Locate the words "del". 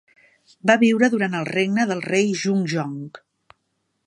1.93-2.01